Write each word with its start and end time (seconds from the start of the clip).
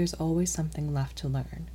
there's 0.00 0.14
always 0.14 0.50
something 0.50 0.94
left 0.94 1.18
to 1.18 1.28
learn. 1.28 1.68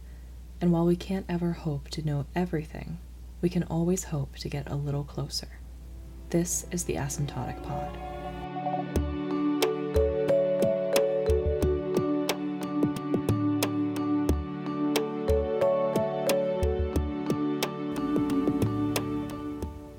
And 0.60 0.72
while 0.72 0.88
we 0.88 0.96
can't 0.96 1.28
ever 1.30 1.52
hope 1.52 1.90
to 1.90 2.04
know 2.04 2.26
everything, 2.36 2.98
we 3.40 3.50
can 3.50 3.62
always 3.62 4.06
hope 4.06 4.36
to 4.38 4.50
get 4.50 4.68
a 4.68 4.74
little 4.74 5.04
closer. 5.04 5.60
This 6.32 6.66
is 6.72 6.86
the 6.86 6.96
Asymptotic 6.96 7.62
Pod. 7.62 7.96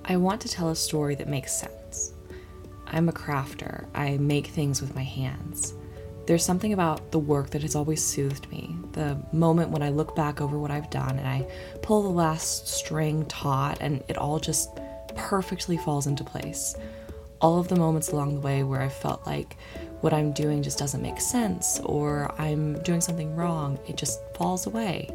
I 0.04 0.16
want 0.16 0.40
to 0.40 0.48
tell 0.48 0.70
a 0.70 0.74
story 0.74 1.14
that 1.14 1.28
makes 1.28 1.52
sense. 1.52 2.12
I'm 2.88 3.08
a 3.08 3.12
crafter, 3.12 3.86
I 3.94 4.16
make 4.16 4.48
things 4.48 4.80
with 4.80 4.96
my 4.96 5.04
hands. 5.04 5.74
There's 6.26 6.44
something 6.44 6.72
about 6.72 7.12
the 7.12 7.20
work 7.20 7.50
that 7.50 7.62
has 7.62 7.76
always 7.76 8.02
soothed 8.02 8.50
me. 8.50 8.74
The 8.92 9.16
moment 9.32 9.70
when 9.70 9.82
I 9.82 9.90
look 9.90 10.16
back 10.16 10.40
over 10.40 10.58
what 10.58 10.72
I've 10.72 10.90
done 10.90 11.18
and 11.18 11.28
I 11.28 11.46
pull 11.82 12.02
the 12.02 12.08
last 12.08 12.66
string 12.66 13.24
taut 13.26 13.78
and 13.80 14.02
it 14.08 14.18
all 14.18 14.40
just 14.40 14.70
perfectly 15.14 15.76
falls 15.76 16.08
into 16.08 16.24
place. 16.24 16.74
All 17.40 17.60
of 17.60 17.68
the 17.68 17.76
moments 17.76 18.08
along 18.08 18.34
the 18.34 18.40
way 18.40 18.64
where 18.64 18.82
I 18.82 18.88
felt 18.88 19.24
like 19.24 19.56
what 20.00 20.12
I'm 20.12 20.32
doing 20.32 20.64
just 20.64 20.78
doesn't 20.78 21.02
make 21.02 21.20
sense 21.20 21.78
or 21.84 22.34
I'm 22.40 22.82
doing 22.82 23.00
something 23.00 23.36
wrong, 23.36 23.78
it 23.86 23.96
just 23.96 24.20
falls 24.34 24.66
away. 24.66 25.08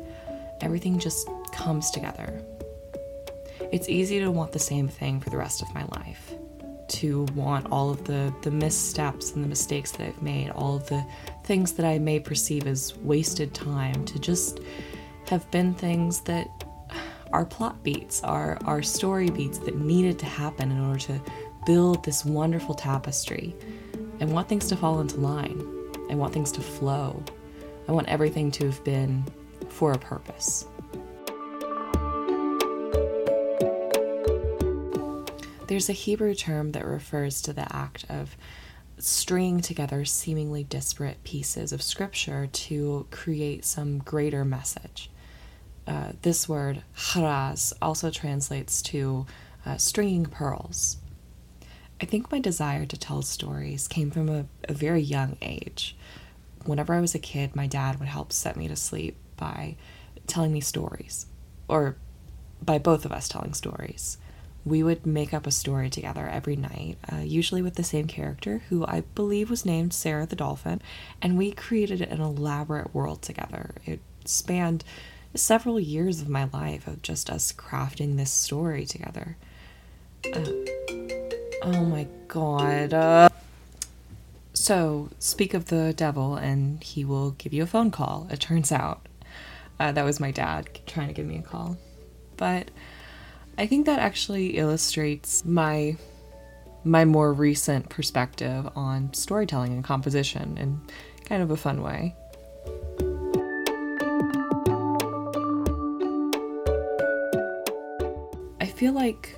Everything 0.62 0.98
just 0.98 1.28
comes 1.52 1.92
together. 1.92 2.42
It's 3.74 3.90
easy 3.90 4.20
to 4.20 4.32
want 4.32 4.54
the 4.54 4.60
same 4.60 4.88
thing 4.88 5.20
for 5.20 5.30
the 5.30 5.38
rest 5.38 5.62
of 5.62 5.74
my 5.74 5.84
life 5.96 6.36
to 6.92 7.24
want 7.36 7.68
all 7.72 7.90
of 7.90 8.04
the, 8.04 8.34
the 8.42 8.52
missteps 8.52 9.32
and 9.32 9.44
the 9.44 9.48
mistakes 9.48 9.92
that 9.92 10.08
I've 10.08 10.22
made, 10.22 10.50
all 10.52 10.76
of 10.76 10.88
the 10.88 11.06
things 11.44 11.74
that 11.74 11.86
I 11.86 12.00
may 12.00 12.20
perceive 12.20 12.68
as 12.68 12.96
wasted 12.98 13.54
time, 13.54 14.06
to 14.06 14.20
just 14.20 14.60
have 15.30 15.50
been 15.52 15.74
things 15.74 16.22
that 16.22 16.48
are 17.32 17.46
plot 17.46 17.82
beats, 17.84 18.22
are, 18.24 18.58
are 18.66 18.84
story 18.84 19.30
beats 19.30 19.58
that 19.60 19.78
needed 19.78 20.20
to 20.20 20.26
happen 20.26 20.72
in 20.72 20.80
order 20.82 21.00
to 21.00 21.22
build 21.66 22.04
this 22.04 22.26
wonderful 22.26 22.76
tapestry. 22.76 23.56
I 24.20 24.26
want 24.26 24.50
things 24.50 24.68
to 24.68 24.76
fall 24.76 25.00
into 25.00 25.18
line. 25.18 25.64
I 26.10 26.16
want 26.16 26.34
things 26.34 26.52
to 26.54 26.62
flow. 26.62 27.24
I 27.88 27.94
want 27.94 28.10
everything 28.10 28.52
to 28.52 28.66
have 28.66 28.84
been 28.84 29.24
for 29.70 29.94
a 29.94 29.98
purpose. 29.98 30.66
There's 35.72 35.88
a 35.88 35.94
Hebrew 35.94 36.36
term 36.36 36.74
that 36.74 36.86
refers 36.86 37.42
to 37.44 37.54
the 37.54 37.74
act 37.74 38.04
of 38.10 38.36
stringing 38.98 39.62
together 39.62 40.04
seemingly 40.04 40.66
disparate 40.66 41.24
pieces 41.24 41.72
of 41.72 41.82
scripture 41.82 42.48
to 42.48 43.08
create 43.10 43.64
some 43.64 44.00
greater 44.00 44.44
message. 44.44 45.10
Uh, 45.88 46.12
this 46.24 46.50
word, 46.50 46.84
haraz, 46.94 47.72
also 47.82 48.12
translates 48.12 48.82
to 48.82 49.26
uh, 49.66 49.78
stringing 49.78 50.26
pearls. 50.26 50.98
I 52.02 52.06
think 52.06 52.34
my 52.34 52.40
desire 52.40 52.86
to 52.86 52.98
tell 52.98 53.22
stories 53.22 53.88
came 53.88 54.12
from 54.12 54.28
a, 54.28 54.48
a 54.68 54.74
very 54.74 55.02
young 55.02 55.38
age. 55.42 55.96
Whenever 56.66 56.94
I 56.94 57.00
was 57.00 57.16
a 57.16 57.20
kid, 57.20 57.56
my 57.56 57.68
dad 57.68 57.98
would 57.98 58.10
help 58.10 58.34
set 58.34 58.58
me 58.58 58.68
to 58.68 58.76
sleep 58.76 59.16
by 59.38 59.78
telling 60.28 60.52
me 60.52 60.60
stories, 60.60 61.28
or 61.70 61.96
by 62.62 62.78
both 62.78 63.06
of 63.06 63.14
us 63.14 63.30
telling 63.30 63.54
stories 63.54 64.18
we 64.66 64.84
would 64.84 65.06
make 65.06 65.34
up 65.34 65.48
a 65.48 65.52
story 65.52 65.90
together 65.90 66.28
every 66.28 66.56
night, 66.56 66.98
uh, 67.12 67.18
usually 67.18 67.62
with 67.62 67.76
the 67.76 67.84
same 67.84 68.08
character, 68.08 68.64
who 68.70 68.86
I 68.86 69.02
believe 69.16 69.50
was 69.50 69.66
named 69.66 69.94
Sarah 69.94 70.26
the 70.26 70.36
Dolphin, 70.36 70.82
and 71.22 71.38
we 71.38 71.52
created 71.52 72.02
an 72.02 72.22
elaborate 72.22 72.94
world 72.94 73.22
together. 73.22 73.72
It 73.86 74.00
spanned 74.26 74.84
several 75.34 75.80
years 75.80 76.22
of 76.22 76.30
my 76.30 76.48
life 76.54 76.88
of 76.88 77.02
just 77.02 77.30
us 77.30 77.52
crafting 77.52 78.18
this 78.18 78.32
story 78.32 78.86
together. 78.86 79.38
Uh, 80.26 80.52
oh 81.64 81.86
my 81.86 82.08
god. 82.28 82.94
Uh, 82.94 83.30
so, 84.54 85.10
speak 85.18 85.56
of 85.56 85.66
the 85.66 85.94
devil, 85.94 86.36
and 86.36 86.84
he 86.84 87.04
will 87.04 87.32
give 87.32 87.52
you 87.52 87.64
a 87.64 87.68
phone 87.68 87.90
call, 87.90 88.28
it 88.30 88.40
turns 88.40 88.72
out. 88.72 89.08
Uh, 89.80 89.92
that 89.92 90.06
was 90.06 90.20
my 90.20 90.30
dad 90.30 90.70
trying 90.86 91.08
to 91.08 91.14
give 91.14 91.26
me 91.26 91.38
a 91.38 91.42
call. 91.42 91.78
But 92.38 92.70
I 93.58 93.68
think 93.68 93.86
that 93.86 94.00
actually 94.00 94.58
illustrates 94.58 95.46
my 95.46 95.98
my 96.84 97.06
more 97.06 97.32
recent 97.32 97.90
perspective 97.90 98.68
on 98.76 99.14
storytelling 99.14 99.72
and 99.72 99.84
composition 99.84 100.58
in 100.58 100.82
kind 101.26 101.44
of 101.44 101.52
a 101.52 101.58
fun 101.58 101.84
way. 101.84 102.16
I 108.60 108.66
feel 108.66 108.94
like 108.94 109.38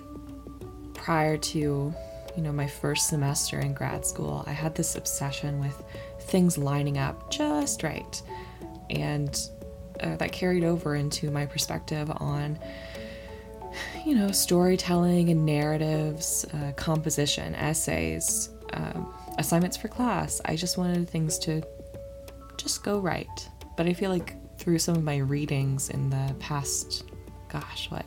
prior 0.93 1.35
to, 1.35 1.59
you 1.59 2.41
know, 2.41 2.53
my 2.53 2.67
first 2.67 3.09
semester 3.09 3.59
in 3.59 3.73
grad 3.73 4.05
school, 4.05 4.45
I 4.47 4.53
had 4.53 4.73
this 4.73 4.95
obsession 4.95 5.59
with 5.59 5.83
things 6.21 6.57
lining 6.57 6.97
up 6.97 7.29
just 7.29 7.83
right. 7.83 8.21
And 8.89 9.37
uh, 9.99 10.15
that 10.15 10.31
carried 10.31 10.63
over 10.63 10.95
into 10.95 11.29
my 11.29 11.45
perspective 11.45 12.09
on 12.17 12.57
you 14.05 14.15
know, 14.15 14.31
storytelling 14.31 15.29
and 15.29 15.45
narratives, 15.45 16.45
uh, 16.53 16.71
composition, 16.75 17.55
essays, 17.55 18.49
um, 18.73 19.13
assignments 19.37 19.77
for 19.77 19.87
class. 19.87 20.41
I 20.45 20.55
just 20.55 20.77
wanted 20.77 21.09
things 21.09 21.39
to 21.39 21.63
just 22.57 22.83
go 22.83 22.99
right. 22.99 23.49
But 23.77 23.87
I 23.87 23.93
feel 23.93 24.11
like 24.11 24.35
through 24.57 24.79
some 24.79 24.95
of 24.95 25.03
my 25.03 25.17
readings 25.17 25.89
in 25.89 26.09
the 26.09 26.35
past, 26.39 27.05
gosh, 27.49 27.89
what, 27.89 28.05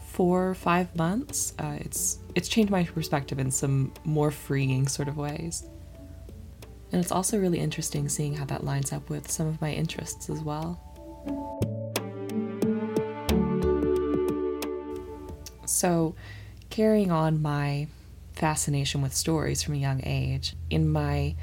four 0.00 0.48
or 0.48 0.54
five 0.54 0.94
months, 0.96 1.54
uh, 1.58 1.76
it's 1.80 2.18
it's 2.34 2.48
changed 2.48 2.70
my 2.70 2.84
perspective 2.84 3.38
in 3.38 3.50
some 3.50 3.92
more 4.04 4.30
freeing 4.30 4.88
sort 4.88 5.08
of 5.08 5.16
ways. 5.16 5.64
And 6.92 7.02
it's 7.02 7.12
also 7.12 7.38
really 7.38 7.58
interesting 7.58 8.08
seeing 8.08 8.34
how 8.34 8.44
that 8.46 8.64
lines 8.64 8.92
up 8.92 9.10
with 9.10 9.30
some 9.30 9.48
of 9.48 9.60
my 9.60 9.72
interests 9.72 10.30
as 10.30 10.40
well. 10.40 10.80
So, 15.66 16.14
carrying 16.70 17.10
on 17.10 17.40
my 17.42 17.88
fascination 18.34 19.02
with 19.02 19.14
stories 19.14 19.62
from 19.62 19.74
a 19.74 19.78
young 19.78 20.00
age, 20.04 20.54
in 20.70 20.88
my 20.88 21.34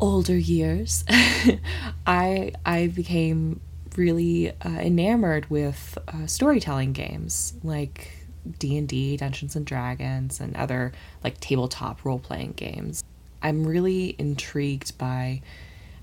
older 0.00 0.36
years, 0.36 1.04
I 2.06 2.52
I 2.64 2.88
became 2.88 3.60
really 3.96 4.50
uh, 4.50 4.68
enamored 4.68 5.48
with 5.50 5.96
uh, 6.08 6.26
storytelling 6.26 6.92
games 6.92 7.54
like 7.62 8.10
D&D, 8.58 9.16
Dungeons 9.16 9.56
and 9.56 9.64
Dragons 9.64 10.40
and 10.40 10.56
other 10.56 10.92
like 11.22 11.38
tabletop 11.40 12.04
role-playing 12.04 12.52
games. 12.52 13.02
I'm 13.42 13.66
really 13.66 14.16
intrigued 14.18 14.98
by 14.98 15.42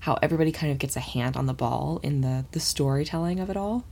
how 0.00 0.18
everybody 0.22 0.50
kind 0.50 0.72
of 0.72 0.78
gets 0.78 0.96
a 0.96 1.00
hand 1.00 1.36
on 1.36 1.46
the 1.46 1.54
ball 1.54 2.00
in 2.02 2.20
the 2.22 2.44
the 2.52 2.60
storytelling 2.60 3.38
of 3.40 3.50
it 3.50 3.56
all 3.56 3.84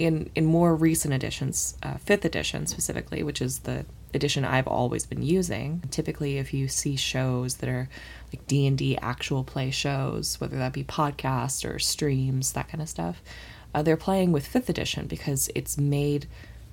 in 0.00 0.30
in 0.34 0.46
more 0.46 0.74
recent 0.74 1.12
editions, 1.12 1.76
uh, 1.82 1.98
fifth 1.98 2.24
edition 2.24 2.66
specifically, 2.66 3.22
which 3.22 3.42
is 3.42 3.60
the 3.60 3.84
edition 4.14 4.46
I've 4.46 4.66
always 4.66 5.04
been 5.04 5.22
using. 5.22 5.82
Typically, 5.90 6.38
if 6.38 6.54
you 6.54 6.68
see 6.68 6.96
shows 6.96 7.56
that 7.56 7.68
are 7.68 7.88
like 8.32 8.46
D 8.46 8.66
and 8.66 8.78
D 8.78 8.96
actual 9.02 9.44
play 9.44 9.70
shows, 9.70 10.40
whether 10.40 10.56
that 10.56 10.72
be 10.72 10.84
podcasts 10.84 11.68
or 11.68 11.78
streams, 11.78 12.52
that 12.52 12.68
kind 12.68 12.80
of 12.80 12.88
stuff, 12.88 13.22
uh, 13.74 13.82
they're 13.82 13.98
playing 13.98 14.32
with 14.32 14.46
fifth 14.46 14.70
edition 14.70 15.06
because 15.06 15.50
it's 15.54 15.76
made. 15.76 16.26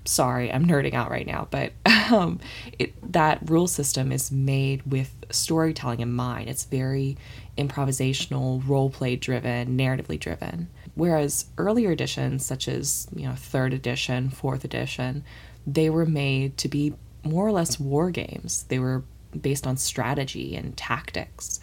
Sorry, 0.05 0.49
I'm 0.49 0.65
nerding 0.65 0.93
out 0.93 1.11
right 1.11 1.27
now, 1.27 1.49
but 1.51 1.73
um, 2.09 2.39
it 2.79 2.93
that 3.11 3.39
rule 3.49 3.67
system 3.67 4.13
is 4.13 4.31
made 4.31 4.83
with 4.89 5.13
storytelling 5.31 5.99
in 5.99 6.13
mind. 6.13 6.47
It's 6.47 6.63
very 6.63 7.17
improvisational, 7.57 8.65
role 8.65 8.89
play 8.89 9.17
driven, 9.17 9.77
narratively 9.77 10.17
driven. 10.17 10.69
Whereas 10.97 11.45
earlier 11.59 11.91
editions, 11.91 12.43
such 12.43 12.67
as, 12.67 13.07
you 13.15 13.27
know, 13.27 13.35
third 13.35 13.71
edition, 13.71 14.31
fourth 14.31 14.65
edition, 14.65 15.23
they 15.67 15.91
were 15.91 16.07
made 16.07 16.57
to 16.57 16.67
be 16.67 16.95
more 17.23 17.45
or 17.45 17.51
less 17.51 17.79
war 17.79 18.09
games. 18.09 18.63
They 18.63 18.79
were 18.79 19.03
based 19.39 19.67
on 19.67 19.77
strategy 19.77 20.55
and 20.55 20.75
tactics. 20.75 21.59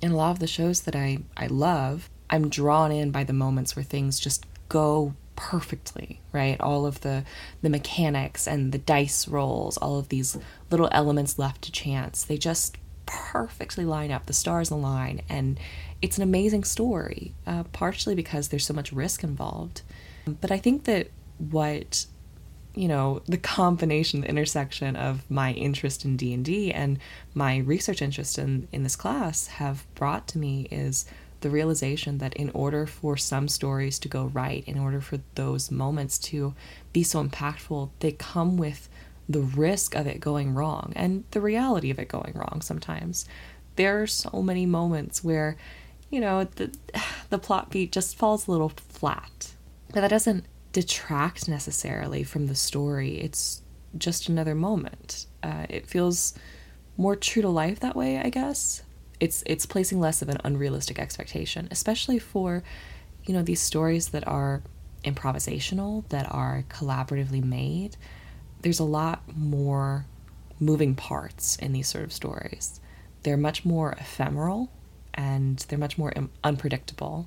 In 0.00 0.12
a 0.12 0.16
lot 0.16 0.30
of 0.30 0.38
the 0.38 0.46
shows 0.46 0.82
that 0.82 0.94
I, 0.94 1.18
I 1.36 1.48
love, 1.48 2.08
I'm 2.30 2.48
drawn 2.48 2.92
in 2.92 3.10
by 3.10 3.24
the 3.24 3.32
moments 3.32 3.74
where 3.74 3.82
things 3.82 4.20
just 4.20 4.46
go 4.68 5.14
perfectly, 5.34 6.20
right? 6.30 6.60
All 6.60 6.86
of 6.86 7.00
the 7.00 7.24
the 7.62 7.70
mechanics 7.70 8.46
and 8.46 8.70
the 8.70 8.78
dice 8.78 9.26
rolls, 9.26 9.78
all 9.78 9.98
of 9.98 10.10
these 10.10 10.38
little 10.70 10.88
elements 10.92 11.40
left 11.40 11.62
to 11.62 11.72
chance. 11.72 12.22
They 12.22 12.38
just 12.38 12.76
perfectly 13.06 13.84
line 13.84 14.12
up. 14.12 14.26
The 14.26 14.32
stars 14.32 14.70
align 14.70 15.22
and 15.28 15.58
it's 16.02 16.16
an 16.16 16.22
amazing 16.22 16.64
story, 16.64 17.34
uh, 17.46 17.64
partially 17.72 18.14
because 18.14 18.48
there's 18.48 18.66
so 18.66 18.74
much 18.74 18.92
risk 18.92 19.22
involved. 19.22 19.82
But 20.40 20.50
I 20.50 20.58
think 20.58 20.84
that 20.84 21.08
what 21.38 22.06
you 22.74 22.86
know 22.86 23.20
the 23.26 23.38
combination 23.38 24.20
the 24.20 24.28
intersection 24.28 24.94
of 24.94 25.28
my 25.28 25.52
interest 25.54 26.04
in 26.04 26.16
d&d 26.16 26.70
and 26.70 27.00
my 27.34 27.56
research 27.58 28.00
interest 28.00 28.38
in, 28.38 28.68
in 28.70 28.84
this 28.84 28.94
class 28.94 29.48
have 29.48 29.84
brought 29.96 30.28
to 30.28 30.38
me 30.38 30.68
is 30.70 31.04
the 31.40 31.50
realization 31.50 32.18
that 32.18 32.34
in 32.34 32.50
order 32.50 32.86
for 32.86 33.16
some 33.16 33.48
stories 33.48 33.98
to 33.98 34.08
go 34.08 34.26
right, 34.26 34.62
in 34.66 34.78
order 34.78 35.00
for 35.00 35.20
those 35.34 35.70
moments 35.70 36.18
to 36.18 36.54
be 36.92 37.02
so 37.02 37.24
impactful, 37.24 37.90
they 38.00 38.12
come 38.12 38.56
with 38.56 38.88
the 39.28 39.40
risk 39.40 39.94
of 39.94 40.06
it 40.06 40.20
going 40.20 40.54
wrong 40.54 40.92
and 40.96 41.24
the 41.30 41.40
reality 41.40 41.90
of 41.90 41.98
it 41.98 42.08
going 42.08 42.32
wrong 42.34 42.60
sometimes. 42.62 43.24
There 43.76 44.02
are 44.02 44.06
so 44.06 44.42
many 44.42 44.66
moments 44.66 45.24
where, 45.24 45.56
you 46.10 46.20
know, 46.20 46.44
the, 46.44 46.74
the 47.30 47.38
plot 47.38 47.70
beat 47.70 47.92
just 47.92 48.16
falls 48.16 48.46
a 48.46 48.50
little 48.50 48.68
flat. 48.68 49.52
But 49.92 50.02
that 50.02 50.08
doesn't 50.08 50.44
detract 50.72 51.48
necessarily 51.48 52.22
from 52.22 52.46
the 52.46 52.54
story. 52.54 53.20
It's 53.20 53.62
just 53.96 54.28
another 54.28 54.54
moment. 54.54 55.26
Uh, 55.42 55.66
it 55.68 55.86
feels 55.86 56.34
more 56.96 57.16
true 57.16 57.42
to 57.42 57.48
life 57.48 57.80
that 57.80 57.96
way, 57.96 58.18
I 58.18 58.28
guess. 58.28 58.82
It's 59.18 59.42
it's 59.46 59.66
placing 59.66 60.00
less 60.00 60.22
of 60.22 60.28
an 60.28 60.38
unrealistic 60.44 60.98
expectation, 60.98 61.68
especially 61.70 62.18
for 62.18 62.62
you 63.24 63.34
know 63.34 63.42
these 63.42 63.60
stories 63.60 64.08
that 64.08 64.26
are 64.26 64.62
improvisational, 65.04 66.08
that 66.08 66.26
are 66.30 66.64
collaboratively 66.68 67.42
made. 67.42 67.96
There's 68.62 68.78
a 68.78 68.84
lot 68.84 69.22
more 69.34 70.06
moving 70.58 70.94
parts 70.94 71.56
in 71.56 71.72
these 71.72 71.88
sort 71.88 72.04
of 72.04 72.12
stories. 72.12 72.80
They're 73.22 73.36
much 73.36 73.64
more 73.64 73.92
ephemeral 73.92 74.70
and 75.14 75.58
they're 75.68 75.78
much 75.78 75.98
more 75.98 76.12
unpredictable. 76.44 77.26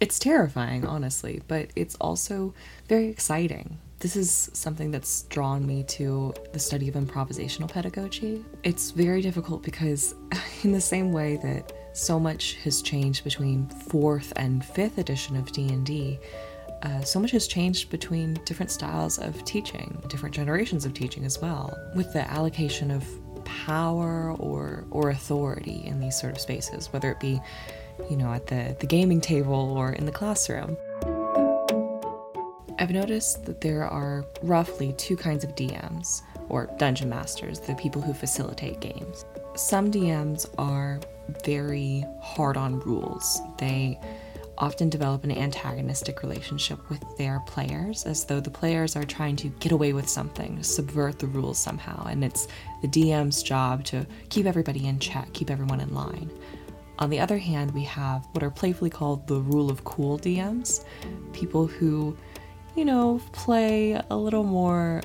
It's 0.00 0.18
terrifying, 0.18 0.86
honestly, 0.86 1.42
but 1.46 1.70
it's 1.76 1.94
also 1.96 2.54
very 2.88 3.08
exciting 3.08 3.78
this 4.00 4.16
is 4.16 4.50
something 4.54 4.90
that's 4.90 5.22
drawn 5.24 5.66
me 5.66 5.82
to 5.84 6.32
the 6.52 6.58
study 6.58 6.88
of 6.88 6.94
improvisational 6.94 7.70
pedagogy. 7.70 8.42
It's 8.62 8.90
very 8.90 9.20
difficult 9.20 9.62
because, 9.62 10.14
in 10.64 10.72
the 10.72 10.80
same 10.80 11.12
way 11.12 11.36
that 11.36 11.72
so 11.92 12.18
much 12.18 12.54
has 12.64 12.80
changed 12.80 13.24
between 13.24 13.68
fourth 13.68 14.32
and 14.36 14.64
fifth 14.64 14.96
edition 14.96 15.36
of 15.36 15.52
D&D, 15.52 16.18
uh, 16.82 17.02
so 17.02 17.20
much 17.20 17.30
has 17.32 17.46
changed 17.46 17.90
between 17.90 18.40
different 18.46 18.70
styles 18.70 19.18
of 19.18 19.44
teaching, 19.44 20.02
different 20.08 20.34
generations 20.34 20.86
of 20.86 20.94
teaching 20.94 21.26
as 21.26 21.38
well, 21.42 21.76
with 21.94 22.10
the 22.14 22.28
allocation 22.30 22.90
of 22.90 23.04
power 23.40 24.32
or 24.38 24.84
or 24.90 25.10
authority 25.10 25.82
in 25.84 26.00
these 26.00 26.18
sort 26.18 26.32
of 26.32 26.40
spaces, 26.40 26.92
whether 26.92 27.10
it 27.10 27.20
be, 27.20 27.40
you 28.08 28.16
know, 28.16 28.32
at 28.32 28.46
the, 28.46 28.76
the 28.80 28.86
gaming 28.86 29.20
table 29.20 29.74
or 29.76 29.92
in 29.92 30.06
the 30.06 30.12
classroom. 30.12 30.76
I've 32.78 32.90
noticed 32.90 33.44
that 33.44 33.60
there 33.60 33.86
are 33.86 34.24
roughly 34.42 34.94
two 34.94 35.16
kinds 35.16 35.44
of 35.44 35.54
DMs, 35.54 36.22
or 36.50 36.68
dungeon 36.78 37.08
masters, 37.08 37.60
the 37.60 37.74
people 37.74 38.02
who 38.02 38.12
facilitate 38.12 38.80
games. 38.80 39.24
Some 39.54 39.90
DMs 39.90 40.46
are 40.58 41.00
very 41.44 42.04
hard 42.20 42.56
on 42.56 42.80
rules. 42.80 43.40
They 43.58 43.98
often 44.60 44.88
develop 44.88 45.24
an 45.24 45.32
antagonistic 45.32 46.22
relationship 46.22 46.88
with 46.88 47.02
their 47.16 47.40
players, 47.40 48.04
as 48.04 48.24
though 48.24 48.40
the 48.40 48.50
players 48.50 48.94
are 48.94 49.04
trying 49.04 49.34
to 49.36 49.48
get 49.58 49.72
away 49.72 49.92
with 49.92 50.08
something, 50.08 50.62
subvert 50.62 51.18
the 51.18 51.26
rules 51.26 51.58
somehow, 51.58 52.06
and 52.06 52.22
it's 52.22 52.46
the 52.82 52.88
DM's 52.88 53.42
job 53.42 53.84
to 53.84 54.06
keep 54.28 54.46
everybody 54.46 54.86
in 54.86 54.98
check, 54.98 55.32
keep 55.32 55.50
everyone 55.50 55.80
in 55.80 55.92
line. 55.92 56.30
On 56.98 57.10
the 57.10 57.18
other 57.18 57.38
hand, 57.38 57.72
we 57.72 57.84
have 57.84 58.26
what 58.32 58.44
are 58.44 58.50
playfully 58.50 58.90
called 58.90 59.26
the 59.26 59.40
rule 59.40 59.70
of 59.70 59.84
cool 59.84 60.18
DMs, 60.18 60.84
people 61.32 61.66
who 61.66 62.16
you 62.76 62.84
know, 62.84 63.20
play 63.32 64.00
a 64.10 64.16
little 64.16 64.44
more 64.44 65.02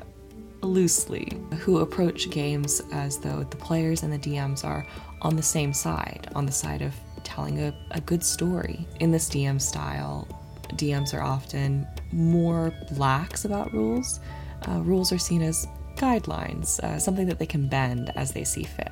loosely, 0.61 1.31
who 1.59 1.79
approach 1.79 2.29
games 2.29 2.81
as 2.91 3.17
though 3.19 3.43
the 3.43 3.57
players 3.57 4.03
and 4.03 4.13
the 4.13 4.19
DMs 4.19 4.63
are 4.63 4.85
on 5.21 5.35
the 5.35 5.43
same 5.43 5.73
side, 5.73 6.27
on 6.35 6.45
the 6.45 6.51
side 6.51 6.81
of 6.81 6.93
telling 7.25 7.59
a, 7.59 7.73
a 7.91 7.99
good 7.99 8.23
story. 8.23 8.87
In 9.01 9.11
this 9.11 9.27
DM 9.29 9.61
style, 9.61 10.27
DMs 10.73 11.13
are 11.13 11.21
often 11.21 11.85
more 12.11 12.73
lax 12.91 13.43
about 13.43 13.73
rules. 13.73 14.21
Uh, 14.67 14.79
rules 14.81 15.11
are 15.11 15.17
seen 15.17 15.41
as 15.41 15.67
guidelines, 15.97 16.79
uh, 16.79 16.99
something 16.99 17.27
that 17.27 17.39
they 17.39 17.45
can 17.45 17.67
bend 17.67 18.11
as 18.15 18.31
they 18.31 18.43
see 18.43 18.63
fit. 18.63 18.91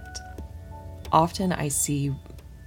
Often 1.12 1.53
I 1.53 1.68
see 1.68 2.13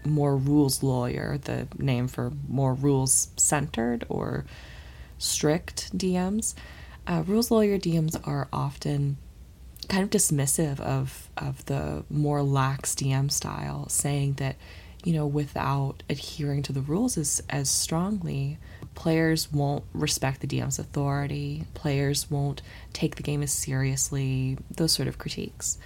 more 0.05 0.37
rules 0.37 0.83
lawyer, 0.83 1.39
the 1.39 1.67
name 1.79 2.09
for 2.09 2.33
more 2.49 2.75
rules 2.75 3.29
centered 3.37 4.07
or 4.09 4.47
strict 5.19 5.97
DMs. 5.97 6.55
Uh, 7.07 7.23
rules 7.27 7.51
lawyer 7.51 7.79
DMs 7.79 8.21
are 8.27 8.49
often 8.53 9.19
kind 9.89 10.03
of 10.03 10.11
dismissive 10.11 10.81
of 10.81 11.31
of 11.37 11.65
the 11.67 12.05
more 12.11 12.43
lax 12.43 12.95
DM 12.95 13.31
style, 13.31 13.89
saying 13.89 14.35
that 14.35 14.57
you 15.07 15.13
know 15.13 15.27
without 15.27 16.03
adhering 16.11 16.65
to 16.65 16.73
the 16.73 16.81
rules 16.81 17.17
as 17.17 17.41
as 17.49 17.71
strongly, 17.71 18.59
players 18.97 19.53
won't 19.53 19.85
respect 19.95 20.41
the 20.41 20.49
DM's 20.49 20.81
authority. 20.81 21.65
Players 21.75 22.29
won't 22.29 22.61
take 22.93 23.15
the 23.15 23.23
game 23.23 23.41
as 23.41 23.53
seriously. 23.53 24.59
Those 24.69 24.91
sort 24.91 25.07
of 25.07 25.17
critiques. 25.17 25.79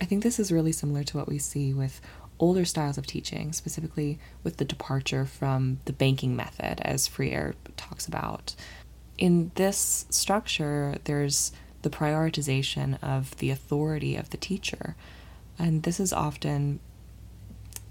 I 0.00 0.06
think 0.06 0.22
this 0.22 0.38
is 0.38 0.50
really 0.50 0.72
similar 0.72 1.04
to 1.04 1.18
what 1.18 1.28
we 1.28 1.38
see 1.38 1.74
with 1.74 2.00
older 2.38 2.64
styles 2.64 2.96
of 2.96 3.06
teaching, 3.06 3.52
specifically 3.52 4.18
with 4.42 4.56
the 4.56 4.64
departure 4.64 5.26
from 5.26 5.80
the 5.84 5.92
banking 5.92 6.34
method, 6.34 6.80
as 6.80 7.06
Freire 7.06 7.54
talks 7.76 8.06
about. 8.06 8.54
In 9.18 9.50
this 9.56 10.06
structure, 10.08 10.96
there's 11.04 11.52
the 11.82 11.90
prioritization 11.90 13.02
of 13.02 13.36
the 13.36 13.50
authority 13.50 14.16
of 14.16 14.30
the 14.30 14.38
teacher. 14.38 14.96
And 15.58 15.82
this 15.82 16.00
is 16.00 16.12
often 16.12 16.80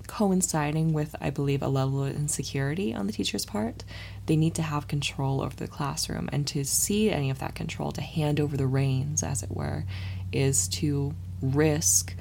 coinciding 0.08 0.94
with, 0.94 1.16
I 1.20 1.30
believe, 1.30 1.62
a 1.62 1.68
level 1.68 2.04
of 2.04 2.16
insecurity 2.16 2.94
on 2.94 3.08
the 3.08 3.14
teacher's 3.14 3.46
part. 3.46 3.84
They 4.26 4.36
need 4.36 4.56
to 4.56 4.62
have 4.62 4.88
control 4.88 5.42
over 5.42 5.56
the 5.56 5.68
classroom, 5.68 6.30
and 6.32 6.46
to 6.48 6.64
see 6.64 7.12
any 7.12 7.30
of 7.30 7.40
that 7.40 7.56
control, 7.56 7.92
to 7.94 8.02
hand 8.02 8.40
over 8.40 8.58
the 8.58 8.68
reins, 8.68 9.24
as 9.24 9.44
it 9.44 9.52
were, 9.52 9.86
is 10.32 10.68
to 10.70 11.14
risk 11.42 12.16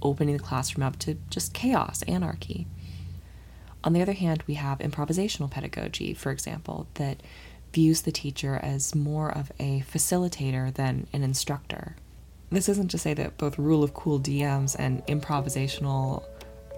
opening 0.00 0.36
the 0.36 0.42
classroom 0.42 0.86
up 0.86 0.98
to 1.00 1.16
just 1.30 1.52
chaos, 1.54 2.02
anarchy. 2.02 2.66
On 3.84 3.92
the 3.92 4.02
other 4.02 4.12
hand, 4.12 4.44
we 4.46 4.54
have 4.54 4.78
improvisational 4.78 5.50
pedagogy, 5.50 6.14
for 6.14 6.30
example, 6.30 6.86
that 6.94 7.22
views 7.72 8.02
the 8.02 8.12
teacher 8.12 8.60
as 8.62 8.94
more 8.94 9.30
of 9.30 9.50
a 9.58 9.80
facilitator 9.80 10.72
than 10.72 11.06
an 11.12 11.22
instructor. 11.22 11.96
This 12.50 12.68
isn't 12.68 12.90
to 12.90 12.98
say 12.98 13.14
that 13.14 13.38
both 13.38 13.58
rule 13.58 13.82
of 13.82 13.94
cool 13.94 14.20
DMs 14.20 14.76
and 14.78 15.04
improvisational 15.06 16.22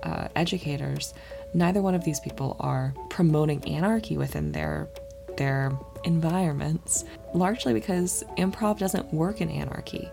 uh, 0.04 0.28
educators, 0.36 1.14
neither 1.52 1.82
one 1.82 1.94
of 1.94 2.04
these 2.04 2.20
people 2.20 2.56
are 2.60 2.94
promoting 3.10 3.64
anarchy 3.66 4.16
within 4.16 4.52
their 4.52 4.88
their 5.36 5.72
environments, 6.04 7.04
largely 7.32 7.74
because 7.74 8.22
improv 8.38 8.78
doesn't 8.78 9.12
work 9.12 9.40
in 9.40 9.50
anarchy. 9.50 10.08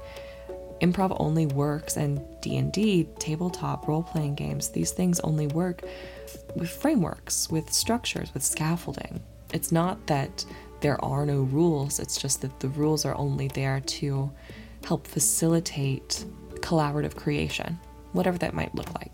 Improv 0.81 1.15
only 1.19 1.45
works 1.45 1.95
and 1.95 2.19
d&d 2.41 3.07
tabletop 3.19 3.88
role-playing 3.88 4.33
games. 4.33 4.69
These 4.69 4.91
things 4.91 5.19
only 5.19 5.45
work 5.45 5.83
with 6.55 6.71
frameworks 6.71 7.51
with 7.51 7.71
structures 7.71 8.33
with 8.33 8.41
scaffolding. 8.41 9.21
It's 9.53 9.71
not 9.71 10.07
that 10.07 10.43
there 10.81 11.03
are 11.05 11.25
no 11.25 11.41
rules 11.41 12.00
it's 12.00 12.17
just 12.17 12.41
that 12.41 12.60
the 12.60 12.67
rules 12.69 13.05
are 13.05 13.15
only 13.15 13.48
there 13.50 13.79
to 13.81 14.29
help 14.86 15.07
facilitate 15.07 16.25
collaborative 16.55 17.15
creation 17.15 17.79
whatever 18.12 18.38
that 18.38 18.53
might 18.53 18.74
look 18.75 18.93
like 18.95 19.11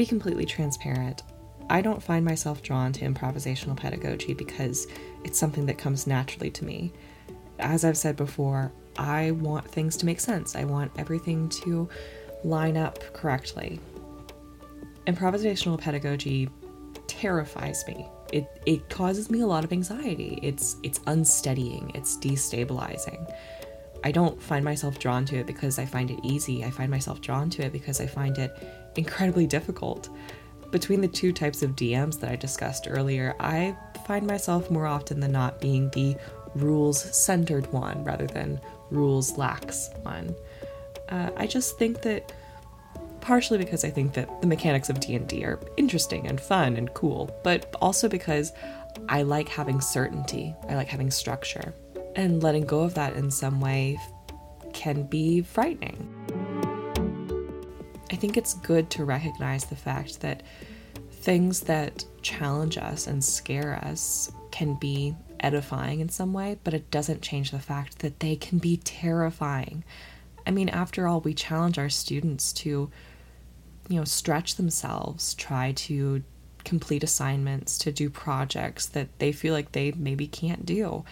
be 0.00 0.06
completely 0.06 0.44
transparent 0.44 1.22
I 1.68 1.82
don't 1.82 2.02
find 2.02 2.24
myself 2.24 2.62
drawn 2.62 2.92
to 2.94 3.08
improvisational 3.08 3.76
pedagogy 3.76 4.34
because 4.34 4.88
it's 5.22 5.38
something 5.38 5.66
that 5.66 5.78
comes 5.78 6.04
naturally 6.04 6.50
to 6.50 6.64
me 6.64 6.92
as 7.60 7.84
I've 7.84 7.96
said 7.96 8.16
before, 8.16 8.72
I 8.96 9.32
want 9.32 9.68
things 9.68 9.96
to 9.98 10.06
make 10.06 10.20
sense. 10.20 10.56
I 10.56 10.64
want 10.64 10.90
everything 10.98 11.48
to 11.50 11.88
line 12.42 12.76
up 12.76 12.98
correctly. 13.12 13.78
Improvisational 15.06 15.78
pedagogy 15.78 16.48
terrifies 17.06 17.84
me. 17.86 18.06
It 18.32 18.46
it 18.66 18.88
causes 18.88 19.30
me 19.30 19.40
a 19.40 19.46
lot 19.46 19.64
of 19.64 19.72
anxiety. 19.72 20.38
It's 20.42 20.76
it's 20.82 21.00
unsteadying, 21.06 21.92
it's 21.94 22.16
destabilizing. 22.16 23.32
I 24.02 24.12
don't 24.12 24.40
find 24.40 24.64
myself 24.64 24.98
drawn 24.98 25.26
to 25.26 25.36
it 25.36 25.46
because 25.46 25.78
I 25.78 25.84
find 25.84 26.10
it 26.10 26.20
easy. 26.22 26.64
I 26.64 26.70
find 26.70 26.90
myself 26.90 27.20
drawn 27.20 27.50
to 27.50 27.62
it 27.66 27.72
because 27.72 28.00
I 28.00 28.06
find 28.06 28.38
it 28.38 28.56
incredibly 28.96 29.46
difficult. 29.46 30.08
Between 30.70 31.00
the 31.00 31.08
two 31.08 31.32
types 31.32 31.62
of 31.62 31.74
DMs 31.74 32.20
that 32.20 32.30
I 32.30 32.36
discussed 32.36 32.86
earlier, 32.88 33.34
I 33.40 33.76
find 34.06 34.26
myself 34.26 34.70
more 34.70 34.86
often 34.86 35.20
than 35.20 35.32
not 35.32 35.60
being 35.60 35.90
the 35.90 36.16
rules 36.54 37.00
centered 37.16 37.70
one 37.72 38.04
rather 38.04 38.26
than 38.26 38.60
rules 38.90 39.36
lax 39.36 39.90
one. 40.02 40.34
Uh, 41.08 41.30
I 41.36 41.46
just 41.46 41.78
think 41.78 42.02
that 42.02 42.32
partially 43.20 43.58
because 43.58 43.84
I 43.84 43.90
think 43.90 44.14
that 44.14 44.40
the 44.40 44.46
mechanics 44.46 44.88
of 44.88 45.00
D&D 45.00 45.44
are 45.44 45.60
interesting 45.76 46.26
and 46.26 46.40
fun 46.40 46.76
and 46.76 46.92
cool, 46.94 47.30
but 47.44 47.74
also 47.80 48.08
because 48.08 48.52
I 49.08 49.22
like 49.22 49.48
having 49.48 49.80
certainty. 49.80 50.54
I 50.68 50.74
like 50.74 50.88
having 50.88 51.10
structure. 51.10 51.74
And 52.16 52.42
letting 52.42 52.64
go 52.64 52.80
of 52.80 52.94
that 52.94 53.14
in 53.14 53.30
some 53.30 53.60
way 53.60 53.98
can 54.72 55.04
be 55.04 55.42
frightening. 55.42 56.08
I 58.10 58.16
think 58.16 58.36
it's 58.36 58.54
good 58.54 58.90
to 58.90 59.04
recognize 59.04 59.64
the 59.64 59.76
fact 59.76 60.20
that 60.20 60.42
things 61.12 61.60
that 61.60 62.04
challenge 62.22 62.76
us 62.76 63.06
and 63.06 63.22
scare 63.22 63.76
us 63.84 64.32
can 64.50 64.74
be 64.74 65.14
edifying 65.38 66.00
in 66.00 66.08
some 66.08 66.32
way, 66.32 66.58
but 66.64 66.74
it 66.74 66.90
doesn't 66.90 67.22
change 67.22 67.50
the 67.50 67.58
fact 67.58 68.00
that 68.00 68.20
they 68.20 68.36
can 68.36 68.58
be 68.58 68.78
terrifying. 68.78 69.84
I 70.46 70.50
mean, 70.50 70.68
after 70.68 71.06
all, 71.06 71.20
we 71.20 71.34
challenge 71.34 71.78
our 71.78 71.88
students 71.88 72.52
to, 72.54 72.90
you 73.88 73.96
know, 73.96 74.04
stretch 74.04 74.56
themselves, 74.56 75.34
try 75.34 75.72
to 75.72 76.22
complete 76.64 77.04
assignments, 77.04 77.78
to 77.78 77.92
do 77.92 78.10
projects 78.10 78.86
that 78.86 79.08
they 79.18 79.32
feel 79.32 79.54
like 79.54 79.72
they 79.72 79.92
maybe 79.92 80.26
can't 80.26 80.66
do. 80.66 81.04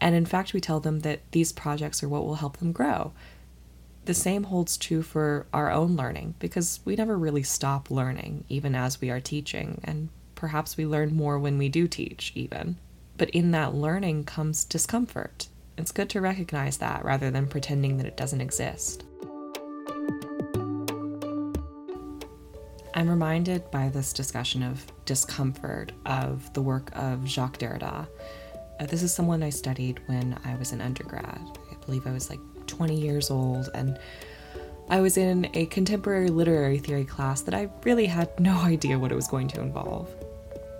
And 0.00 0.14
in 0.14 0.26
fact, 0.26 0.52
we 0.52 0.60
tell 0.60 0.80
them 0.80 1.00
that 1.00 1.20
these 1.32 1.52
projects 1.52 2.02
are 2.02 2.08
what 2.08 2.24
will 2.24 2.36
help 2.36 2.58
them 2.58 2.72
grow. 2.72 3.12
The 4.06 4.14
same 4.14 4.44
holds 4.44 4.76
true 4.76 5.02
for 5.02 5.46
our 5.52 5.72
own 5.72 5.96
learning 5.96 6.36
because 6.38 6.78
we 6.84 6.94
never 6.94 7.18
really 7.18 7.42
stop 7.42 7.90
learning, 7.90 8.44
even 8.48 8.76
as 8.76 9.00
we 9.00 9.10
are 9.10 9.18
teaching, 9.18 9.80
and 9.82 10.10
perhaps 10.36 10.76
we 10.76 10.86
learn 10.86 11.16
more 11.16 11.40
when 11.40 11.58
we 11.58 11.68
do 11.68 11.88
teach, 11.88 12.30
even. 12.36 12.76
But 13.18 13.30
in 13.30 13.50
that 13.50 13.74
learning 13.74 14.22
comes 14.22 14.64
discomfort. 14.64 15.48
It's 15.76 15.90
good 15.90 16.08
to 16.10 16.20
recognize 16.20 16.76
that 16.76 17.04
rather 17.04 17.32
than 17.32 17.48
pretending 17.48 17.96
that 17.96 18.06
it 18.06 18.16
doesn't 18.16 18.40
exist. 18.40 19.02
I'm 22.94 23.10
reminded 23.10 23.68
by 23.72 23.88
this 23.88 24.12
discussion 24.12 24.62
of 24.62 24.86
discomfort 25.04 25.90
of 26.06 26.52
the 26.54 26.62
work 26.62 26.92
of 26.94 27.26
Jacques 27.26 27.58
Derrida. 27.58 28.06
Uh, 28.78 28.86
this 28.86 29.02
is 29.02 29.12
someone 29.12 29.42
I 29.42 29.50
studied 29.50 30.00
when 30.06 30.38
I 30.44 30.54
was 30.54 30.70
an 30.70 30.80
undergrad. 30.80 31.58
I 31.72 31.84
believe 31.84 32.06
I 32.06 32.12
was 32.12 32.30
like 32.30 32.40
20 32.66 32.98
years 32.98 33.30
old, 33.30 33.70
and 33.74 33.98
I 34.88 35.00
was 35.00 35.16
in 35.16 35.50
a 35.54 35.66
contemporary 35.66 36.28
literary 36.28 36.78
theory 36.78 37.04
class 37.04 37.42
that 37.42 37.54
I 37.54 37.68
really 37.84 38.06
had 38.06 38.38
no 38.38 38.56
idea 38.62 38.98
what 38.98 39.12
it 39.12 39.16
was 39.16 39.28
going 39.28 39.48
to 39.48 39.60
involve. 39.60 40.08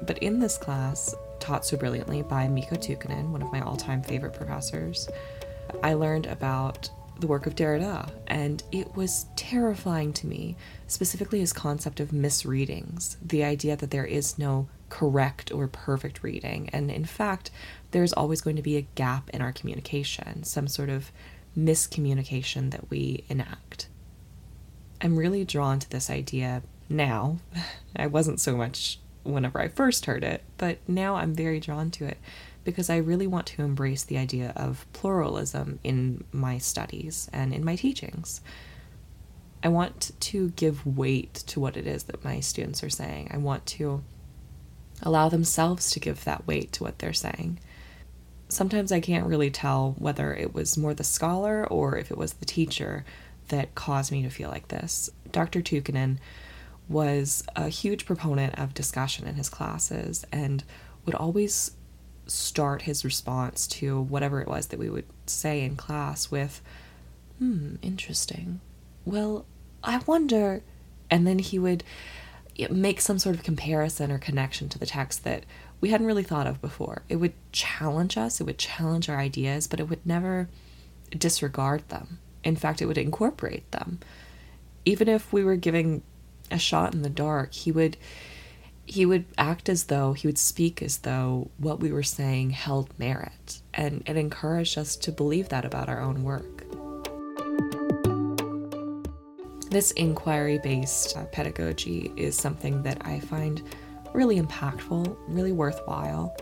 But 0.06 0.18
in 0.18 0.38
this 0.38 0.58
class, 0.58 1.14
taught 1.40 1.64
so 1.64 1.76
brilliantly 1.76 2.22
by 2.22 2.48
Mikko 2.48 2.76
Tuhkanen, 2.76 3.30
one 3.30 3.42
of 3.42 3.52
my 3.52 3.60
all 3.60 3.76
time 3.76 4.02
favorite 4.02 4.34
professors, 4.34 5.08
I 5.82 5.94
learned 5.94 6.26
about 6.26 6.90
the 7.18 7.26
work 7.26 7.46
of 7.46 7.54
Derrida, 7.54 8.10
and 8.26 8.62
it 8.72 8.94
was 8.94 9.26
terrifying 9.36 10.12
to 10.14 10.26
me, 10.26 10.56
specifically 10.86 11.40
his 11.40 11.52
concept 11.52 11.98
of 11.98 12.12
misreadings, 12.12 13.16
the 13.22 13.42
idea 13.42 13.76
that 13.76 13.90
there 13.90 14.04
is 14.04 14.38
no 14.38 14.68
correct 14.88 15.50
or 15.50 15.66
perfect 15.66 16.22
reading, 16.22 16.68
and 16.72 16.90
in 16.90 17.04
fact, 17.04 17.50
there's 17.90 18.12
always 18.12 18.40
going 18.40 18.56
to 18.56 18.62
be 18.62 18.76
a 18.76 18.86
gap 18.94 19.30
in 19.30 19.40
our 19.40 19.52
communication, 19.52 20.42
some 20.44 20.68
sort 20.68 20.90
of 20.90 21.10
miscommunication 21.56 22.70
that 22.70 22.90
we 22.90 23.24
enact. 23.28 23.88
I'm 25.00 25.16
really 25.16 25.44
drawn 25.44 25.78
to 25.78 25.90
this 25.90 26.10
idea 26.10 26.62
now. 26.88 27.38
I 27.96 28.06
wasn't 28.06 28.40
so 28.40 28.56
much 28.56 28.98
whenever 29.22 29.60
I 29.60 29.68
first 29.68 30.06
heard 30.06 30.24
it, 30.24 30.42
but 30.56 30.78
now 30.86 31.16
I'm 31.16 31.34
very 31.34 31.60
drawn 31.60 31.90
to 31.92 32.06
it 32.06 32.18
because 32.64 32.90
I 32.90 32.96
really 32.96 33.26
want 33.26 33.46
to 33.46 33.62
embrace 33.62 34.02
the 34.02 34.18
idea 34.18 34.52
of 34.56 34.86
pluralism 34.92 35.78
in 35.84 36.24
my 36.32 36.58
studies 36.58 37.30
and 37.32 37.54
in 37.54 37.64
my 37.64 37.76
teachings. 37.76 38.40
I 39.62 39.68
want 39.68 40.12
to 40.20 40.50
give 40.50 40.86
weight 40.86 41.34
to 41.46 41.60
what 41.60 41.76
it 41.76 41.86
is 41.86 42.04
that 42.04 42.24
my 42.24 42.40
students 42.40 42.82
are 42.82 42.90
saying. 42.90 43.30
I 43.32 43.38
want 43.38 43.66
to 43.66 44.02
allow 45.02 45.28
themselves 45.28 45.90
to 45.90 46.00
give 46.00 46.24
that 46.24 46.46
weight 46.46 46.72
to 46.72 46.84
what 46.84 46.98
they're 46.98 47.12
saying. 47.12 47.58
Sometimes 48.48 48.92
I 48.92 49.00
can't 49.00 49.26
really 49.26 49.50
tell 49.50 49.94
whether 49.98 50.32
it 50.34 50.54
was 50.54 50.76
more 50.76 50.94
the 50.94 51.04
scholar 51.04 51.66
or 51.66 51.96
if 51.96 52.10
it 52.10 52.18
was 52.18 52.34
the 52.34 52.44
teacher 52.44 53.04
that 53.48 53.74
caused 53.74 54.12
me 54.12 54.22
to 54.22 54.30
feel 54.30 54.50
like 54.50 54.68
this. 54.68 55.10
Dr. 55.32 55.62
Tuhkanen 55.62 56.18
was 56.88 57.44
a 57.56 57.68
huge 57.68 58.06
proponent 58.06 58.58
of 58.58 58.74
discussion 58.74 59.26
in 59.26 59.34
his 59.34 59.48
classes 59.48 60.24
and 60.32 60.62
would 61.04 61.14
always 61.14 61.72
start 62.26 62.82
his 62.82 63.04
response 63.04 63.66
to 63.66 64.00
whatever 64.00 64.40
it 64.40 64.48
was 64.48 64.68
that 64.68 64.78
we 64.78 64.90
would 64.90 65.06
say 65.26 65.62
in 65.62 65.76
class 65.76 66.30
with, 66.30 66.60
hmm, 67.38 67.76
interesting. 67.82 68.60
Well, 69.04 69.46
I 69.82 69.98
wonder. 70.06 70.62
And 71.10 71.26
then 71.26 71.38
he 71.38 71.58
would 71.58 71.84
make 72.70 73.00
some 73.00 73.18
sort 73.18 73.36
of 73.36 73.42
comparison 73.42 74.10
or 74.10 74.18
connection 74.18 74.68
to 74.70 74.78
the 74.78 74.86
text 74.86 75.24
that 75.24 75.44
we 75.80 75.90
hadn't 75.90 76.06
really 76.06 76.22
thought 76.22 76.46
of 76.46 76.60
before. 76.60 77.02
It 77.08 77.16
would 77.16 77.34
challenge 77.52 78.16
us, 78.16 78.40
it 78.40 78.44
would 78.44 78.58
challenge 78.58 79.08
our 79.08 79.18
ideas, 79.18 79.66
but 79.66 79.80
it 79.80 79.88
would 79.88 80.04
never 80.06 80.48
disregard 81.10 81.88
them. 81.88 82.18
In 82.44 82.56
fact, 82.56 82.80
it 82.80 82.86
would 82.86 82.98
incorporate 82.98 83.70
them. 83.72 84.00
Even 84.84 85.08
if 85.08 85.32
we 85.32 85.44
were 85.44 85.56
giving 85.56 86.02
a 86.50 86.58
shot 86.58 86.94
in 86.94 87.02
the 87.02 87.10
dark, 87.10 87.52
he 87.52 87.72
would 87.72 87.96
he 88.88 89.04
would 89.04 89.24
act 89.36 89.68
as 89.68 89.84
though 89.84 90.12
he 90.12 90.28
would 90.28 90.38
speak 90.38 90.80
as 90.80 90.98
though 90.98 91.50
what 91.58 91.80
we 91.80 91.90
were 91.90 92.04
saying 92.04 92.50
held 92.50 92.96
merit 92.98 93.60
and 93.74 94.02
it 94.06 94.16
encouraged 94.16 94.78
us 94.78 94.94
to 94.94 95.10
believe 95.10 95.48
that 95.48 95.64
about 95.64 95.88
our 95.88 96.00
own 96.00 96.22
work 96.22 96.64
this 99.70 99.90
inquiry 99.92 100.58
based 100.62 101.16
pedagogy 101.32 102.12
is 102.16 102.36
something 102.36 102.80
that 102.84 103.04
i 103.04 103.18
find 103.18 103.62
really 104.16 104.40
impactful 104.40 105.16
really 105.28 105.52
worthwhile. 105.52 106.34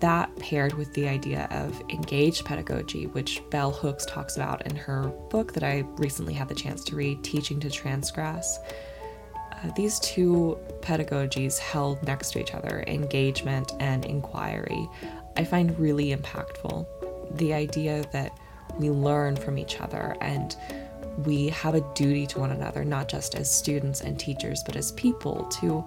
That 0.00 0.34
paired 0.36 0.74
with 0.74 0.92
the 0.92 1.08
idea 1.08 1.48
of 1.50 1.80
engaged 1.88 2.44
pedagogy 2.44 3.06
which 3.06 3.40
bell 3.50 3.70
hooks 3.70 4.04
talks 4.04 4.36
about 4.36 4.66
in 4.66 4.76
her 4.76 5.04
book 5.30 5.52
that 5.54 5.62
i 5.62 5.84
recently 5.96 6.34
had 6.34 6.48
the 6.48 6.54
chance 6.54 6.84
to 6.84 6.96
read 6.96 7.22
teaching 7.22 7.60
to 7.60 7.70
transgress. 7.70 8.58
Uh, 9.52 9.70
these 9.76 10.00
two 10.00 10.58
pedagogies 10.80 11.58
held 11.58 12.02
next 12.02 12.32
to 12.32 12.40
each 12.40 12.52
other, 12.52 12.84
engagement 12.88 13.72
and 13.80 14.04
inquiry, 14.04 14.88
I 15.36 15.44
find 15.44 15.78
really 15.78 16.14
impactful. 16.14 16.86
The 17.38 17.54
idea 17.54 18.04
that 18.12 18.38
we 18.78 18.90
learn 18.90 19.36
from 19.36 19.58
each 19.58 19.80
other 19.80 20.16
and 20.20 20.56
we 21.24 21.48
have 21.48 21.74
a 21.74 21.80
duty 21.94 22.26
to 22.28 22.40
one 22.40 22.50
another, 22.50 22.84
not 22.84 23.08
just 23.08 23.36
as 23.36 23.50
students 23.50 24.00
and 24.00 24.18
teachers, 24.18 24.62
but 24.66 24.76
as 24.76 24.92
people, 24.92 25.44
to 25.60 25.84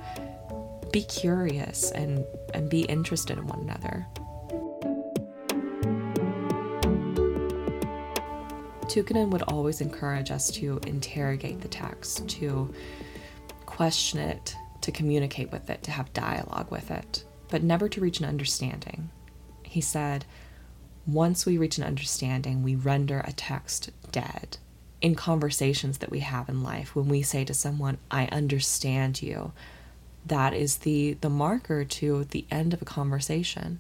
be 0.92 1.04
curious 1.04 1.92
and, 1.92 2.26
and 2.54 2.70
be 2.70 2.82
interested 2.82 3.38
in 3.38 3.48
one 3.48 3.60
another. 3.62 4.06
Tuhkanen 8.88 9.30
would 9.30 9.44
always 9.44 9.82
encourage 9.82 10.32
us 10.32 10.50
to 10.52 10.80
interrogate 10.88 11.62
the 11.62 11.68
text, 11.68 12.28
to 12.30 12.74
question 13.66 14.20
it, 14.20 14.56
to 14.82 14.92
communicate 14.92 15.52
with 15.52 15.70
it, 15.70 15.84
to 15.84 15.92
have 15.92 16.12
dialogue 16.14 16.72
with 16.72 16.90
it, 16.90 17.26
but 17.50 17.62
never 17.62 17.90
to 17.90 18.02
reach 18.02 18.20
an 18.20 18.26
understanding. 18.26 19.10
He 19.64 19.82
said, 19.82 20.26
once 21.06 21.46
we 21.46 21.58
reach 21.58 21.78
an 21.78 21.84
understanding, 21.84 22.64
we 22.64 22.76
render 22.76 23.22
a 23.26 23.34
text 23.34 23.92
dead. 24.12 24.58
In 25.02 25.16
conversations 25.16 26.00
that 26.00 26.10
we 26.10 26.20
have 26.20 26.50
in 26.50 26.64
life, 26.64 26.96
when 26.96 27.08
we 27.08 27.22
say 27.22 27.46
to 27.46 27.54
someone, 27.54 27.98
I 28.10 28.26
understand 28.28 29.22
you, 29.22 29.52
that 30.28 30.54
is 30.54 30.78
the, 30.78 31.14
the 31.22 31.30
marker 31.30 31.84
to 31.84 32.26
the 32.26 32.46
end 32.52 32.74
of 32.74 32.82
a 32.82 32.86
conversation. 32.86 33.80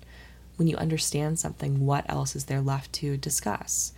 When 0.56 0.68
you 0.68 0.78
understand 0.78 1.40
something, 1.40 1.86
what 1.86 2.06
else 2.10 2.36
is 2.36 2.46
there 2.46 2.62
left 2.62 2.94
to 2.94 3.18
discuss? 3.18 3.94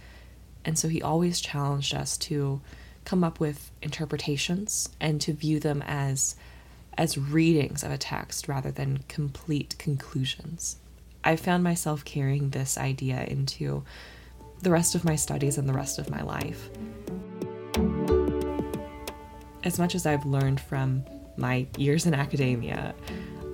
And 0.66 0.78
so 0.78 0.88
he 0.88 1.02
always 1.02 1.40
challenged 1.40 1.94
us 1.94 2.18
to 2.18 2.62
come 3.06 3.24
up 3.24 3.40
with 3.40 3.72
interpretations 3.82 4.90
and 5.00 5.20
to 5.22 5.34
view 5.34 5.60
them 5.60 5.82
as 5.86 6.36
as 6.98 7.18
readings 7.18 7.82
of 7.82 7.92
a 7.92 7.98
text 7.98 8.50
rather 8.50 8.72
than 8.72 9.00
complete 9.08 9.74
conclusions. 9.78 10.76
I 11.24 11.38
found 11.38 11.64
myself 11.64 12.04
carrying 12.04 12.50
this 12.50 12.78
idea 12.78 13.24
into 13.24 13.84
the 14.62 14.72
rest 14.72 14.96
of 14.96 15.06
my 15.06 15.16
studies 15.16 15.58
and 15.58 15.68
the 15.68 15.74
rest 15.74 15.98
of 15.98 16.10
my 16.10 16.22
life. 16.22 16.70
As 19.64 19.80
much 19.80 19.96
as 19.96 20.06
I've 20.06 20.26
learned 20.26 20.60
from 20.60 21.06
my 21.40 21.66
years 21.78 22.06
in 22.06 22.14
academia, 22.14 22.94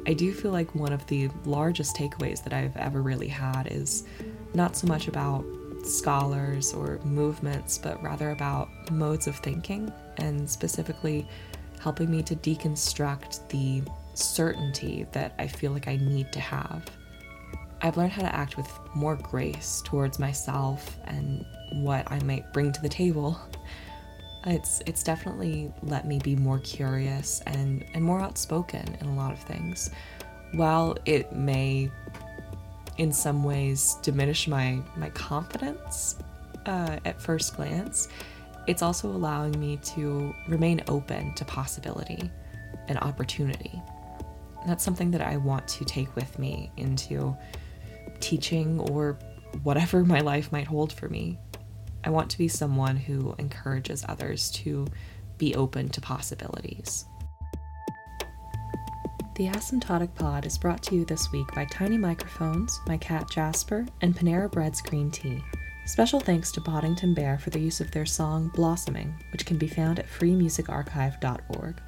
I 0.07 0.13
do 0.13 0.33
feel 0.33 0.51
like 0.51 0.75
one 0.75 0.93
of 0.93 1.05
the 1.07 1.29
largest 1.45 1.95
takeaways 1.95 2.43
that 2.43 2.53
I've 2.53 2.75
ever 2.77 3.01
really 3.01 3.27
had 3.27 3.67
is 3.71 4.05
not 4.53 4.75
so 4.75 4.87
much 4.87 5.07
about 5.07 5.45
scholars 5.83 6.73
or 6.73 6.99
movements, 7.03 7.77
but 7.77 8.01
rather 8.03 8.31
about 8.31 8.69
modes 8.91 9.27
of 9.27 9.35
thinking 9.37 9.91
and 10.17 10.49
specifically 10.49 11.27
helping 11.79 12.09
me 12.09 12.23
to 12.23 12.35
deconstruct 12.35 13.47
the 13.49 13.83
certainty 14.15 15.05
that 15.11 15.35
I 15.37 15.47
feel 15.47 15.71
like 15.71 15.87
I 15.87 15.97
need 15.97 16.31
to 16.33 16.39
have. 16.39 16.89
I've 17.81 17.97
learned 17.97 18.13
how 18.13 18.23
to 18.23 18.35
act 18.35 18.57
with 18.57 18.67
more 18.95 19.15
grace 19.15 19.83
towards 19.85 20.17
myself 20.17 20.97
and 21.05 21.45
what 21.83 22.11
I 22.11 22.19
might 22.23 22.51
bring 22.53 22.71
to 22.71 22.81
the 22.81 22.89
table. 22.89 23.39
It's 24.45 24.81
it's 24.85 25.01
definitely 25.03 25.73
let 25.81 26.05
me 26.05 26.19
be 26.19 26.35
more 26.35 26.59
curious 26.59 27.41
and, 27.47 27.83
and 27.93 28.03
more 28.03 28.21
outspoken 28.21 28.95
in 29.01 29.07
a 29.07 29.15
lot 29.15 29.31
of 29.31 29.39
things. 29.39 29.89
While 30.53 30.97
it 31.05 31.33
may 31.33 31.89
in 32.97 33.11
some 33.11 33.43
ways 33.43 33.97
diminish 34.01 34.47
my 34.47 34.79
my 34.95 35.09
confidence 35.09 36.17
uh, 36.65 36.97
at 37.05 37.21
first 37.21 37.55
glance. 37.55 38.07
it's 38.67 38.81
also 38.81 39.07
allowing 39.07 39.59
me 39.59 39.77
to 39.77 40.33
remain 40.47 40.81
open 40.87 41.31
to 41.35 41.45
possibility 41.45 42.31
and 42.87 42.97
opportunity. 42.99 43.79
That's 44.65 44.83
something 44.83 45.11
that 45.11 45.21
I 45.21 45.37
want 45.37 45.67
to 45.67 45.85
take 45.85 46.15
with 46.15 46.39
me 46.39 46.71
into 46.77 47.37
teaching 48.19 48.79
or 48.79 49.19
whatever 49.61 50.03
my 50.15 50.21
life 50.21 50.51
might 50.51 50.67
hold 50.67 50.91
for 50.91 51.07
me. 51.09 51.37
I 52.05 52.11
want 52.11 52.29
to 52.31 52.37
be 52.37 52.47
someone 52.47 52.95
who 52.95 53.35
encourages 53.39 54.05
others 54.07 54.51
to 54.51 54.87
be 55.37 55.55
open 55.55 55.89
to 55.89 56.01
possibilities. 56.01 57.05
The 59.35 59.47
Asymptotic 59.47 60.15
Pod 60.15 60.45
is 60.45 60.57
brought 60.57 60.81
to 60.83 60.95
you 60.95 61.03
this 61.03 61.31
week 61.33 61.47
by 61.53 61.65
Tiny 61.65 61.97
Microphones, 61.97 62.79
my 62.87 62.95
cat 62.95 63.29
Jasper, 63.29 63.85
and 63.99 64.15
Panera 64.15 64.49
Bread's 64.49 64.81
Green 64.81 65.11
Tea. 65.11 65.43
Special 65.87 66.19
thanks 66.19 66.51
to 66.53 66.61
Podington 66.61 67.13
Bear 67.13 67.37
for 67.37 67.49
the 67.49 67.59
use 67.59 67.81
of 67.81 67.91
their 67.91 68.05
song 68.05 68.49
Blossoming, 68.55 69.13
which 69.31 69.45
can 69.45 69.57
be 69.57 69.67
found 69.67 69.99
at 69.99 70.07
freemusicarchive.org. 70.07 71.81